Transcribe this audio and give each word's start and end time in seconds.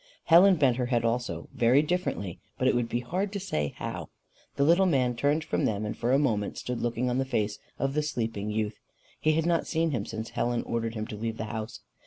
Helen 0.23 0.55
bent 0.55 0.77
her 0.77 0.87
head 0.87 1.05
also, 1.05 1.47
very 1.53 1.83
differently, 1.83 2.39
but 2.57 2.67
it 2.67 2.73
would 2.73 2.89
be 2.89 3.01
hard 3.01 3.31
to 3.33 3.39
say 3.39 3.75
how. 3.77 4.09
The 4.55 4.63
little 4.63 4.87
man 4.87 5.15
turned 5.15 5.43
from 5.43 5.65
them, 5.65 5.85
and 5.85 5.95
for 5.95 6.11
a 6.11 6.17
moment 6.17 6.57
stood 6.57 6.81
looking 6.81 7.07
on 7.07 7.19
the 7.19 7.23
face 7.23 7.59
of 7.77 7.93
the 7.93 8.01
sleeping 8.01 8.49
youth: 8.49 8.79
he 9.19 9.33
had 9.33 9.45
not 9.45 9.67
seen 9.67 9.91
him 9.91 10.07
since 10.07 10.31
Helen 10.31 10.63
ordered 10.63 10.95
him 10.95 11.05
to 11.05 11.15
leave 11.15 11.37
the 11.37 11.45
house. 11.53 11.81